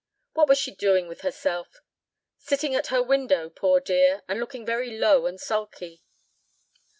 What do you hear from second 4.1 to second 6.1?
and looking very low and sulky."